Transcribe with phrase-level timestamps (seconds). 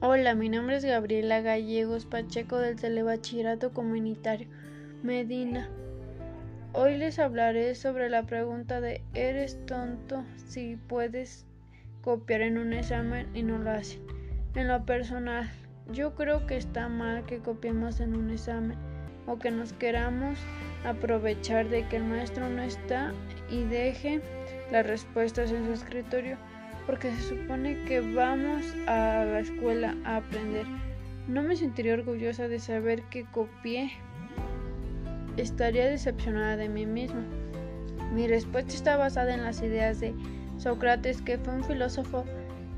[0.00, 4.46] Hola, mi nombre es Gabriela Gallegos Pacheco del Telebachillerato Comunitario
[5.02, 5.68] Medina.
[6.72, 11.46] Hoy les hablaré sobre la pregunta de ¿eres tonto si puedes
[12.00, 14.00] copiar en un examen y no lo hacen?
[14.54, 15.50] En lo personal,
[15.90, 18.78] yo creo que está mal que copiemos en un examen
[19.26, 20.38] o que nos queramos
[20.84, 23.12] aprovechar de que el maestro no está
[23.50, 24.20] y deje
[24.70, 26.38] las respuestas en su escritorio
[26.88, 30.64] porque se supone que vamos a la escuela a aprender.
[31.28, 33.92] No me sentiría orgullosa de saber que copié.
[35.36, 37.22] Estaría decepcionada de mí misma.
[38.14, 40.14] Mi respuesta está basada en las ideas de
[40.56, 42.24] Sócrates, que fue un filósofo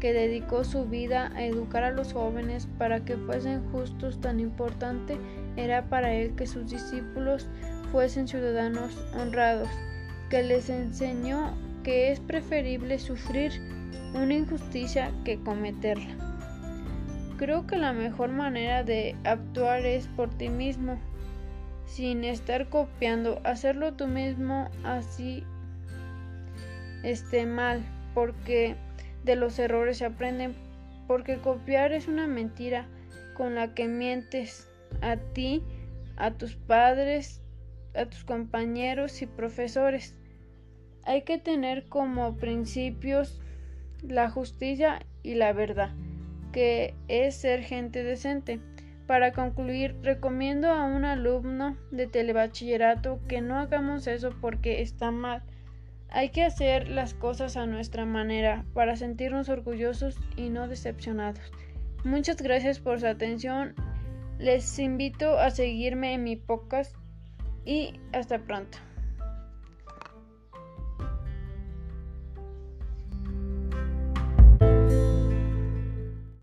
[0.00, 4.20] que dedicó su vida a educar a los jóvenes para que fuesen justos.
[4.20, 5.18] Tan importante
[5.54, 7.48] era para él que sus discípulos
[7.92, 9.68] fuesen ciudadanos honrados,
[10.30, 13.52] que les enseñó que es preferible sufrir
[14.14, 16.16] una injusticia que cometerla.
[17.38, 20.98] Creo que la mejor manera de actuar es por ti mismo,
[21.86, 25.42] sin estar copiando, hacerlo tú mismo así
[27.02, 27.82] esté mal,
[28.14, 28.76] porque
[29.24, 30.54] de los errores se aprenden,
[31.06, 32.86] porque copiar es una mentira
[33.34, 34.68] con la que mientes
[35.00, 35.62] a ti,
[36.16, 37.40] a tus padres,
[37.94, 40.14] a tus compañeros y profesores.
[41.10, 43.40] Hay que tener como principios
[44.00, 45.90] la justicia y la verdad,
[46.52, 48.60] que es ser gente decente.
[49.08, 55.42] Para concluir, recomiendo a un alumno de telebachillerato que no hagamos eso porque está mal.
[56.10, 61.50] Hay que hacer las cosas a nuestra manera para sentirnos orgullosos y no decepcionados.
[62.04, 63.74] Muchas gracias por su atención.
[64.38, 66.94] Les invito a seguirme en mi podcast
[67.64, 68.78] y hasta pronto.